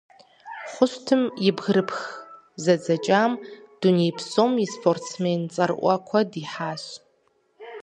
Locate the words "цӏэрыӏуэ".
5.53-5.95